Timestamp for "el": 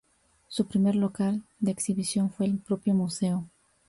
2.47-2.57